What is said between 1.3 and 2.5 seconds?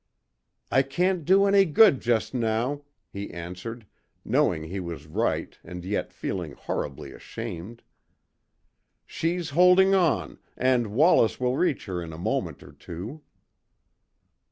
any good just